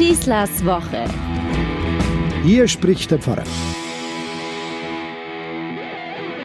Schießlers 0.00 0.64
Woche. 0.64 1.04
Hier 2.42 2.66
spricht 2.68 3.10
der 3.10 3.18
Pfarrer. 3.18 3.44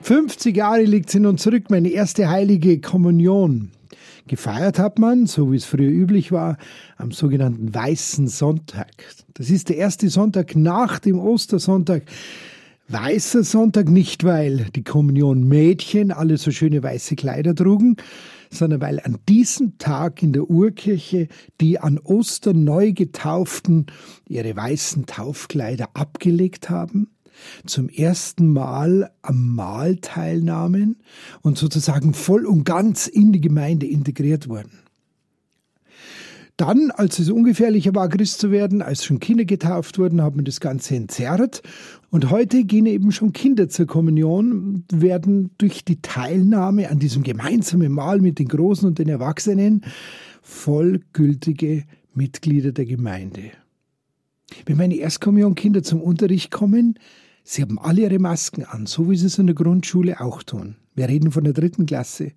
50 0.02 0.58
Jahre 0.58 0.84
liegt 0.84 1.10
sie 1.10 1.22
nun 1.22 1.38
zurück, 1.38 1.70
meine 1.70 1.88
erste 1.88 2.30
heilige 2.30 2.82
Kommunion. 2.82 3.72
Gefeiert 4.28 4.78
hat 4.78 5.00
man, 5.00 5.26
so 5.26 5.54
wie 5.54 5.56
es 5.56 5.64
früher 5.64 5.90
üblich 5.90 6.34
war, 6.34 6.58
am 6.98 7.12
sogenannten 7.12 7.74
Weißen 7.74 8.28
Sonntag. 8.28 8.92
Das 9.36 9.50
ist 9.50 9.70
der 9.70 9.78
erste 9.78 10.10
Sonntag 10.10 10.58
nach 10.58 11.00
dem 11.00 11.18
Ostersonntag. 11.18 12.04
Weißer 12.90 13.46
Sonntag 13.46 13.88
nicht, 13.88 14.26
weil 14.26 14.66
die 14.76 14.84
Kommunion 14.84 15.48
Mädchen 15.48 16.12
alle 16.12 16.38
so 16.38 16.52
schöne 16.52 16.84
weiße 16.84 17.16
Kleider 17.16 17.56
trugen, 17.56 17.96
sondern 18.56 18.82
weil 18.82 19.00
an 19.00 19.20
diesem 19.30 19.78
Tag 19.78 20.24
in 20.24 20.34
der 20.34 20.50
Urkirche 20.50 21.28
die 21.62 21.80
an 21.80 22.00
Ostern 22.00 22.64
neu 22.64 22.94
getauften 22.94 23.86
ihre 24.28 24.56
weißen 24.56 25.06
Taufkleider 25.06 25.90
abgelegt 25.94 26.70
haben, 26.70 27.10
zum 27.66 27.90
ersten 27.90 28.52
Mal 28.52 29.12
am 29.22 29.56
Mahl 29.56 29.98
teilnahmen 29.98 30.98
und 31.42 31.58
sozusagen 31.58 32.14
voll 32.14 32.46
und 32.46 32.64
ganz 32.64 33.08
in 33.08 33.32
die 33.32 33.42
Gemeinde 33.42 33.86
integriert 33.86 34.50
wurden. 34.50 34.85
Dann, 36.58 36.92
als 36.92 37.20
es 37.20 37.30
ungefährlicher 37.30 37.94
war, 37.96 38.08
Christ 38.08 38.40
zu 38.40 38.50
werden, 38.50 38.82
als 38.82 39.04
schon 39.04 39.20
Kinder 39.20 39.44
getauft 39.44 40.00
wurden, 40.00 40.22
hat 40.22 40.38
man 40.38 40.46
das 40.46 40.62
Ganze 40.62 40.96
entzerrt. 40.96 41.62
Und 42.12 42.30
heute 42.30 42.64
gehen 42.64 42.86
eben 42.86 43.12
schon 43.12 43.34
Kinder 43.34 43.68
zur 43.68 43.88
Kommunion, 43.88 44.86
werden 44.90 45.52
durch 45.58 45.84
die 45.84 46.02
Teilnahme 46.02 46.90
an 46.90 47.00
diesem 47.00 47.24
gemeinsamen 47.24 47.92
Mahl 47.92 48.22
mit 48.22 48.40
den 48.40 48.48
Großen 48.48 48.88
und 48.88 49.00
den 49.00 49.10
Erwachsenen 49.10 49.84
vollgültige 50.42 51.84
Mitglieder 52.14 52.72
der 52.72 52.86
Gemeinde. 52.86 53.52
Wenn 54.66 54.78
meine 54.78 54.96
Erstkommunionkinder 54.96 55.84
zum 55.84 56.02
Unterricht 56.02 56.52
kommen, 56.52 56.98
sie 57.44 57.64
haben 57.64 57.80
alle 57.80 58.04
ihre 58.04 58.20
Masken 58.20 58.64
an, 58.64 58.86
so 58.86 59.10
wie 59.10 59.18
sie 59.18 59.26
es 59.26 59.40
in 59.40 59.48
der 59.48 59.56
Grundschule 59.56 60.22
auch 60.22 60.44
tun. 60.44 60.78
Wir 60.94 61.10
reden 61.10 61.32
von 61.32 61.44
der 61.44 61.54
dritten 61.54 61.86
Klasse. 61.86 62.32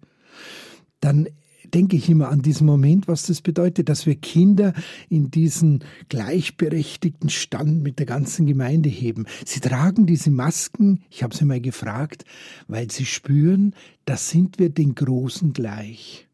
Dann 1.01 1.29
denke 1.75 1.97
ich 1.97 2.09
immer 2.09 2.29
an 2.29 2.43
diesen 2.43 2.67
Moment, 2.67 3.09
was 3.09 3.27
das 3.27 3.41
bedeutet, 3.41 3.89
dass 3.89 4.07
wir 4.07 4.17
Kinder 4.17 4.73
in 5.09 5.31
diesen 5.31 5.85
gleichberechtigten 6.09 7.31
Stand 7.31 7.83
mit 7.83 7.99
der 7.99 8.07
ganzen 8.07 8.47
Gemeinde 8.47 8.89
heben. 8.89 9.27
Sie 9.45 9.61
tragen 9.61 10.07
diese 10.07 10.31
Masken, 10.31 11.03
ich 11.11 11.23
habe 11.23 11.37
sie 11.37 11.45
mal 11.45 11.61
gefragt, 11.61 12.25
weil 12.67 12.91
sie 12.91 13.07
spüren, 13.07 13.75
da 14.05 14.17
sind 14.17 14.59
wir 14.59 14.71
den 14.71 14.95
Großen 14.95 15.53
gleich. 15.53 16.29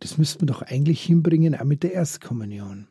Das 0.00 0.18
müssten 0.18 0.42
wir 0.42 0.46
doch 0.46 0.62
eigentlich 0.62 1.02
hinbringen, 1.02 1.54
auch 1.54 1.64
mit 1.64 1.82
der 1.82 1.92
Erstkommunion. 1.92 2.88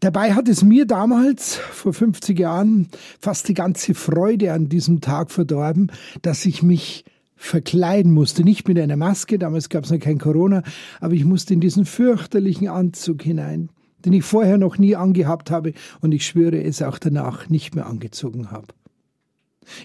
Dabei 0.00 0.34
hat 0.34 0.48
es 0.48 0.62
mir 0.62 0.86
damals, 0.86 1.56
vor 1.56 1.94
50 1.94 2.38
Jahren, 2.38 2.88
fast 3.18 3.48
die 3.48 3.54
ganze 3.54 3.94
Freude 3.94 4.52
an 4.52 4.68
diesem 4.68 5.00
Tag 5.00 5.30
verdorben, 5.30 5.90
dass 6.20 6.44
ich 6.44 6.62
mich 6.62 7.04
verkleiden 7.36 8.12
musste. 8.12 8.44
Nicht 8.44 8.68
mit 8.68 8.78
einer 8.78 8.96
Maske, 8.96 9.38
damals 9.38 9.68
gab 9.68 9.84
es 9.84 9.90
noch 9.90 9.98
kein 9.98 10.18
Corona, 10.18 10.62
aber 11.00 11.14
ich 11.14 11.24
musste 11.24 11.54
in 11.54 11.60
diesen 11.60 11.84
fürchterlichen 11.84 12.68
Anzug 12.68 13.22
hinein, 13.22 13.70
den 14.04 14.12
ich 14.12 14.24
vorher 14.24 14.58
noch 14.58 14.78
nie 14.78 14.96
angehabt 14.96 15.50
habe 15.50 15.72
und 16.00 16.12
ich 16.12 16.26
schwöre 16.26 16.62
es 16.62 16.82
auch 16.82 16.98
danach 16.98 17.48
nicht 17.48 17.74
mehr 17.74 17.86
angezogen 17.86 18.50
habe. 18.50 18.68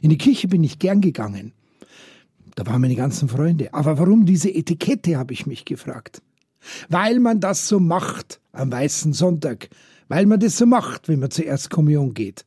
In 0.01 0.09
die 0.09 0.17
Kirche 0.17 0.47
bin 0.47 0.63
ich 0.63 0.79
gern 0.79 1.01
gegangen. 1.01 1.53
Da 2.55 2.65
waren 2.65 2.81
meine 2.81 2.95
ganzen 2.95 3.29
Freunde. 3.29 3.73
Aber 3.73 3.97
warum 3.97 4.25
diese 4.25 4.53
Etikette, 4.53 5.17
habe 5.17 5.31
ich 5.31 5.45
mich 5.45 5.63
gefragt. 5.63 6.21
Weil 6.89 7.19
man 7.19 7.39
das 7.39 7.69
so 7.69 7.79
macht 7.79 8.41
am 8.51 8.69
Weißen 8.71 9.13
Sonntag. 9.13 9.69
Weil 10.09 10.25
man 10.25 10.41
das 10.41 10.57
so 10.57 10.65
macht, 10.65 11.07
wenn 11.07 11.19
man 11.19 11.31
zuerst 11.31 11.69
Kommunion 11.69 12.13
geht. 12.13 12.45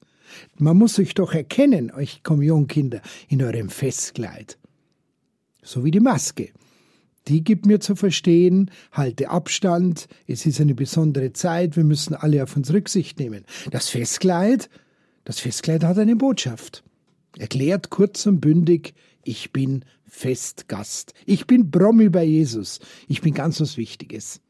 Man 0.58 0.76
muss 0.76 0.98
euch 0.98 1.14
doch 1.14 1.32
erkennen, 1.32 1.90
euch 1.90 2.22
Kommunionkinder, 2.22 3.00
in 3.28 3.42
eurem 3.42 3.70
Festkleid 3.70 4.58
so 5.62 5.84
wie 5.84 5.90
die 5.90 6.00
Maske. 6.00 6.50
Die 7.28 7.44
gibt 7.44 7.66
mir 7.66 7.78
zu 7.78 7.94
verstehen, 7.94 8.70
halte 8.90 9.30
Abstand, 9.30 10.08
es 10.26 10.44
ist 10.44 10.60
eine 10.60 10.74
besondere 10.74 11.32
Zeit, 11.32 11.76
wir 11.76 11.84
müssen 11.84 12.14
alle 12.14 12.42
auf 12.42 12.56
uns 12.56 12.72
Rücksicht 12.72 13.20
nehmen. 13.20 13.44
Das 13.70 13.88
Festkleid, 13.88 14.68
das 15.24 15.38
Festkleid 15.38 15.84
hat 15.84 15.98
eine 15.98 16.16
Botschaft. 16.16 16.82
Erklärt 17.38 17.90
kurz 17.90 18.26
und 18.26 18.40
bündig, 18.40 18.94
ich 19.24 19.52
bin 19.52 19.84
Festgast. 20.04 21.14
Ich 21.24 21.46
bin 21.46 21.70
Promi 21.70 22.08
bei 22.08 22.24
Jesus. 22.24 22.80
Ich 23.08 23.22
bin 23.22 23.32
ganz 23.32 23.60
was 23.60 23.76
Wichtiges. 23.76 24.40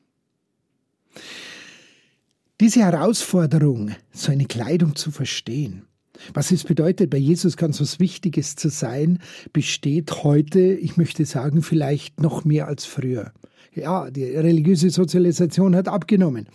Diese 2.61 2.81
Herausforderung, 2.81 3.94
so 4.12 4.33
eine 4.33 4.47
Kleidung 4.47 4.97
zu 4.97 5.11
verstehen, 5.11 5.87
was 6.34 6.50
es 6.53 6.65
bedeutet, 6.65 7.10
bei 7.10 7.19
Jesus 7.19 7.56
ganz 7.56 7.81
was 7.81 8.00
Wichtiges 8.00 8.56
zu 8.56 8.69
sein, 8.69 9.19
besteht 9.53 10.25
heute, 10.25 10.60
ich 10.60 10.97
möchte 10.97 11.25
sagen, 11.25 11.62
vielleicht 11.62 12.21
noch 12.21 12.44
mehr 12.44 12.69
als 12.69 12.84
früher. 12.84 13.33
Ja, 13.75 14.10
die 14.10 14.25
religiöse 14.25 14.91
Sozialisation 14.91 15.75
hat 15.75 15.88
abgenommen. 15.88 16.47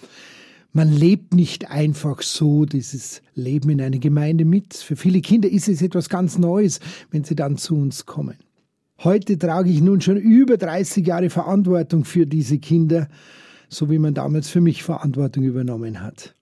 Man 0.73 0.91
lebt 0.91 1.33
nicht 1.33 1.71
einfach 1.71 2.21
so 2.21 2.65
dieses 2.65 3.21
Leben 3.33 3.69
in 3.71 3.81
einer 3.81 3.97
Gemeinde 3.97 4.45
mit. 4.45 4.75
Für 4.75 4.95
viele 4.95 5.21
Kinder 5.21 5.49
ist 5.49 5.67
es 5.67 5.81
etwas 5.81 6.09
ganz 6.09 6.37
Neues, 6.37 6.79
wenn 7.09 7.23
sie 7.23 7.35
dann 7.35 7.57
zu 7.57 7.75
uns 7.75 8.05
kommen. 8.05 8.35
Heute 9.03 9.37
trage 9.37 9.69
ich 9.69 9.81
nun 9.81 10.01
schon 10.01 10.17
über 10.17 10.57
30 10.57 11.05
Jahre 11.05 11.29
Verantwortung 11.29 12.03
für 12.03 12.25
diese 12.25 12.59
Kinder, 12.59 13.07
so 13.69 13.89
wie 13.89 13.99
man 13.99 14.13
damals 14.13 14.49
für 14.49 14.61
mich 14.61 14.83
Verantwortung 14.83 15.43
übernommen 15.43 16.01
hat. 16.01 16.35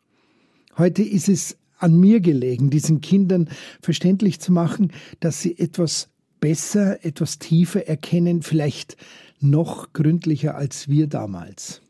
Heute 0.78 1.04
ist 1.04 1.30
es 1.30 1.58
an 1.78 2.00
mir 2.00 2.20
gelegen, 2.20 2.70
diesen 2.70 3.02
Kindern 3.02 3.50
verständlich 3.82 4.40
zu 4.40 4.52
machen, 4.52 4.92
dass 5.20 5.42
sie 5.42 5.58
etwas 5.58 6.10
besser, 6.40 7.04
etwas 7.04 7.40
tiefer 7.40 7.88
erkennen, 7.88 8.42
vielleicht 8.42 8.98
noch 9.40 9.94
gründlicher 9.94 10.56
als 10.56 10.88
wir 10.88 11.08
damals. 11.08 11.82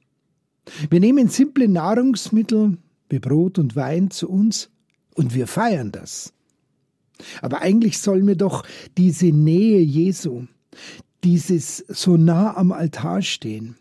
Wir 0.89 0.99
nehmen 0.99 1.29
simple 1.29 1.67
Nahrungsmittel 1.67 2.77
wie 3.09 3.19
Brot 3.19 3.59
und 3.59 3.75
Wein 3.75 4.09
zu 4.11 4.29
uns 4.29 4.69
und 5.13 5.35
wir 5.35 5.47
feiern 5.47 5.91
das. 5.91 6.33
Aber 7.41 7.61
eigentlich 7.61 7.99
sollen 7.99 8.27
wir 8.27 8.35
doch 8.35 8.63
diese 8.97 9.27
Nähe 9.27 9.79
Jesu, 9.79 10.45
dieses 11.23 11.77
so 11.87 12.17
nah 12.17 12.57
am 12.57 12.71
Altar 12.71 13.21
stehen, 13.21 13.75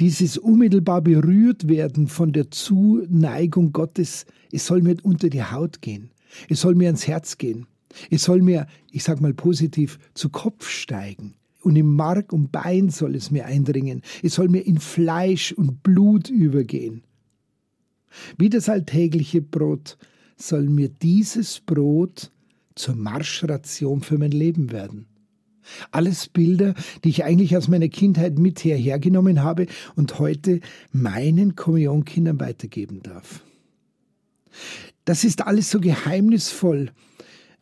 dieses 0.00 0.38
unmittelbar 0.38 1.02
berührt 1.02 1.68
werden 1.68 2.08
von 2.08 2.32
der 2.32 2.50
Zuneigung 2.50 3.72
Gottes, 3.72 4.26
es 4.52 4.66
soll 4.66 4.82
mir 4.82 4.96
unter 5.02 5.28
die 5.28 5.42
Haut 5.42 5.82
gehen. 5.82 6.10
Es 6.48 6.60
soll 6.60 6.74
mir 6.74 6.86
ans 6.86 7.06
Herz 7.06 7.38
gehen. 7.38 7.66
Es 8.10 8.24
soll 8.24 8.42
mir, 8.42 8.66
ich 8.90 9.04
sag 9.04 9.20
mal 9.20 9.34
positiv, 9.34 9.98
zu 10.14 10.28
Kopf 10.30 10.68
steigen. 10.68 11.34
Und 11.62 11.76
im 11.76 11.96
Mark 11.96 12.32
und 12.32 12.52
Bein 12.52 12.90
soll 12.90 13.14
es 13.14 13.30
mir 13.30 13.46
eindringen. 13.46 14.02
Es 14.22 14.34
soll 14.34 14.48
mir 14.48 14.60
in 14.60 14.78
Fleisch 14.78 15.52
und 15.52 15.82
Blut 15.82 16.30
übergehen. 16.30 17.02
Wie 18.36 18.48
das 18.48 18.68
alltägliche 18.68 19.42
Brot 19.42 19.98
soll 20.36 20.68
mir 20.68 20.88
dieses 20.88 21.60
Brot 21.60 22.30
zur 22.74 22.94
Marschration 22.94 24.02
für 24.02 24.18
mein 24.18 24.30
Leben 24.30 24.70
werden. 24.70 25.06
Alles 25.90 26.28
Bilder, 26.28 26.74
die 27.04 27.10
ich 27.10 27.24
eigentlich 27.24 27.56
aus 27.56 27.68
meiner 27.68 27.88
Kindheit 27.88 28.38
mit 28.38 28.64
hergenommen 28.64 29.42
habe 29.42 29.66
und 29.96 30.18
heute 30.18 30.60
meinen 30.92 31.56
Kommunionkindern 31.56 32.40
weitergeben 32.40 33.02
darf. 33.02 33.42
Das 35.04 35.24
ist 35.24 35.46
alles 35.46 35.70
so 35.70 35.80
geheimnisvoll. 35.80 36.90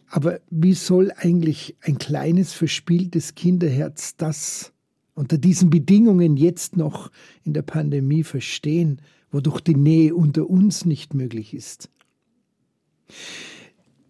Aber 0.08 0.40
wie 0.50 0.74
soll 0.74 1.12
eigentlich 1.16 1.76
ein 1.82 1.98
kleines, 1.98 2.52
verspieltes 2.52 3.34
Kinderherz 3.34 4.16
das 4.16 4.72
unter 5.14 5.38
diesen 5.38 5.70
Bedingungen 5.70 6.36
jetzt 6.36 6.76
noch 6.76 7.10
in 7.42 7.54
der 7.54 7.62
Pandemie 7.62 8.22
verstehen, 8.22 9.00
wodurch 9.30 9.60
die 9.60 9.74
Nähe 9.74 10.14
unter 10.14 10.48
uns 10.48 10.84
nicht 10.84 11.14
möglich 11.14 11.54
ist? 11.54 11.90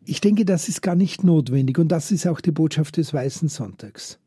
Ich 0.08 0.20
denke, 0.20 0.44
das 0.44 0.68
ist 0.68 0.82
gar 0.82 0.94
nicht 0.94 1.24
notwendig 1.24 1.78
und 1.78 1.88
das 1.88 2.12
ist 2.12 2.28
auch 2.28 2.40
die 2.40 2.52
Botschaft 2.52 2.96
des 2.96 3.12
Weißen 3.12 3.48
Sonntags. 3.48 4.20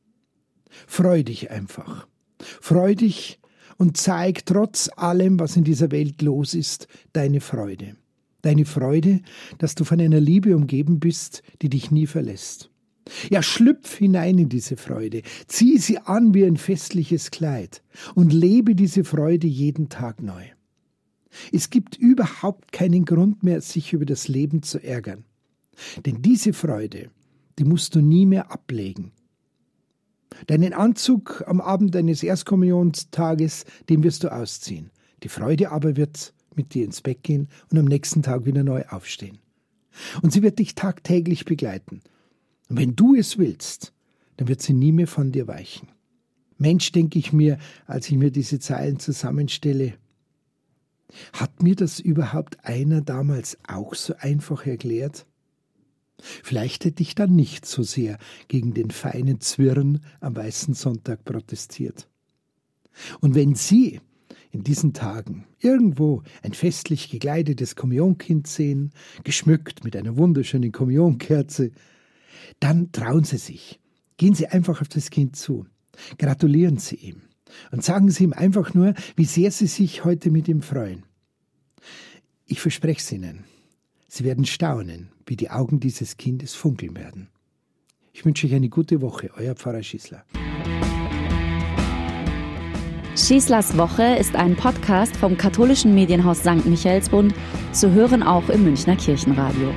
Freu 0.88 1.24
dich 1.24 1.52
einfach. 1.52 2.06
Freu 2.38 2.96
dich 2.96 3.40
und 3.78 3.96
zeig 3.96 4.46
trotz 4.46 4.90
allem, 4.98 5.40
was 5.40 5.56
in 5.56 5.64
dieser 5.64 5.90
Welt 5.92 6.22
los 6.22 6.54
ist, 6.54 6.90
deine 7.14 7.40
Freude. 7.40 7.96
Deine 8.42 8.66
Freude, 8.66 9.22
dass 9.58 9.74
du 9.74 9.86
von 9.86 10.02
einer 10.02 10.20
Liebe 10.20 10.54
umgeben 10.54 11.00
bist, 11.00 11.44
die 11.62 11.70
dich 11.70 11.92
nie 11.92 12.08
verlässt. 12.08 12.70
Ja, 13.30 13.42
schlüpf 13.42 13.96
hinein 13.96 14.38
in 14.38 14.50
diese 14.50 14.76
Freude, 14.76 15.22
zieh 15.48 15.78
sie 15.78 16.00
an 16.00 16.34
wie 16.34 16.44
ein 16.44 16.58
festliches 16.58 17.32
Kleid 17.32 17.84
und 18.16 18.34
lebe 18.34 18.76
diese 18.76 19.06
Freude 19.06 19.48
jeden 19.48 19.88
Tag 19.88 20.22
neu. 20.22 20.44
Es 21.54 21.70
gibt 21.70 21.96
überhaupt 21.96 22.74
keinen 22.74 23.06
Grund 23.06 23.44
mehr, 23.44 23.62
sich 23.62 23.94
über 23.94 24.06
das 24.06 24.28
Leben 24.28 24.62
zu 24.62 24.84
ärgern. 24.84 25.24
Denn 26.06 26.22
diese 26.22 26.54
Freude, 26.54 27.10
die 27.58 27.64
musst 27.64 27.96
du 27.96 28.02
nie 28.02 28.26
mehr 28.26 28.52
ablegen. 28.52 29.12
Deinen 30.48 30.74
Anzug 30.74 31.44
am 31.48 31.60
Abend 31.60 31.96
deines 31.96 32.24
Erstkommunionstages, 32.24 33.66
den 33.90 34.04
wirst 34.04 34.24
du 34.24 34.32
ausziehen. 34.32 34.92
Die 35.24 35.30
Freude 35.30 35.72
aber 35.72 35.96
wird 35.96 36.34
mit 36.56 36.74
dir 36.74 36.86
ins 36.86 37.02
Bett 37.02 37.24
gehen 37.24 37.48
und 37.72 37.78
am 37.78 37.86
nächsten 37.86 38.22
Tag 38.22 38.46
wieder 38.46 38.64
neu 38.64 38.84
aufstehen. 38.90 39.40
Und 40.22 40.32
sie 40.32 40.42
wird 40.42 40.60
dich 40.60 40.76
tagtäglich 40.76 41.46
begleiten. 41.46 42.02
Und 42.70 42.78
wenn 42.78 42.96
du 42.96 43.16
es 43.16 43.38
willst, 43.38 43.94
dann 44.38 44.48
wird 44.48 44.62
sie 44.62 44.74
nie 44.74 44.92
mehr 44.92 45.08
von 45.08 45.32
dir 45.32 45.48
weichen. 45.48 45.90
Mensch, 46.58 46.92
denke 46.92 47.18
ich 47.18 47.34
mir, 47.34 47.58
als 47.88 48.10
ich 48.10 48.18
mir 48.18 48.32
diese 48.32 48.60
Zeilen 48.60 49.00
zusammenstelle, 49.00 49.94
hat 51.34 51.64
mir 51.64 51.76
das 51.76 52.00
überhaupt 52.00 52.64
einer 52.64 53.02
damals 53.02 53.58
auch 53.68 53.96
so 53.96 54.14
einfach 54.18 54.66
erklärt? 54.66 55.26
Vielleicht 56.22 56.86
hätte 56.86 57.02
ich 57.02 57.16
dann 57.16 57.36
nicht 57.36 57.66
so 57.66 57.84
sehr 57.84 58.18
gegen 58.48 58.74
den 58.74 58.92
feinen 58.92 59.40
Zwirn 59.40 60.02
am 60.20 60.36
Weißen 60.36 60.74
Sonntag 60.74 61.24
protestiert. 61.24 62.08
Und 63.22 63.36
wenn 63.36 63.56
Sie 63.56 64.02
in 64.52 64.64
diesen 64.64 64.94
Tagen 64.94 65.46
irgendwo 65.60 66.24
ein 66.42 66.54
festlich 66.54 67.10
gekleidetes 67.10 67.76
Kommunionkind 67.76 68.48
sehen, 68.48 68.92
geschmückt 69.24 69.84
mit 69.84 69.96
einer 69.96 70.18
wunderschönen 70.18 70.72
Kommunionkerze, 70.72 71.72
dann 72.60 72.92
trauen 72.92 73.24
Sie 73.24 73.38
sich. 73.38 73.80
Gehen 74.18 74.34
Sie 74.34 74.48
einfach 74.48 74.82
auf 74.82 74.88
das 74.88 75.12
Kind 75.12 75.36
zu. 75.36 75.66
Gratulieren 76.18 76.78
Sie 76.78 76.96
ihm. 76.96 77.22
Und 77.72 77.84
sagen 77.84 78.10
Sie 78.10 78.24
ihm 78.24 78.34
einfach 78.34 78.74
nur, 78.74 78.94
wie 79.16 79.26
sehr 79.26 79.52
Sie 79.52 79.68
sich 79.68 80.04
heute 80.04 80.32
mit 80.32 80.48
ihm 80.48 80.62
freuen. 80.62 81.04
Ich 82.46 82.60
verspreche 82.60 83.00
es 83.00 83.12
Ihnen. 83.12 83.44
Sie 84.12 84.24
werden 84.24 84.44
staunen, 84.46 85.12
wie 85.28 85.36
die 85.36 85.52
Augen 85.52 85.80
dieses 85.80 86.18
Kindes 86.18 86.56
funkeln 86.56 86.98
werden. 86.98 87.30
Ich 88.12 88.26
wünsche 88.26 88.48
euch 88.48 88.56
eine 88.56 88.68
gute 88.68 89.02
Woche, 89.02 89.30
euer 89.38 89.54
Pfarrer 89.54 89.84
Schießler. 89.84 90.26
Schießlers 93.16 93.78
Woche 93.78 94.16
ist 94.16 94.36
ein 94.36 94.56
Podcast 94.56 95.16
vom 95.16 95.38
katholischen 95.38 95.94
Medienhaus 95.94 96.40
St. 96.40 96.66
Michaelsbund, 96.66 97.36
zu 97.72 97.92
hören 97.92 98.24
auch 98.24 98.50
im 98.50 98.64
Münchner 98.64 98.96
Kirchenradio. 98.96 99.72